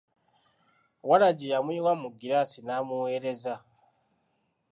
[1.09, 3.53] Waragi yamuyiwa mu girasi n'amuweereza.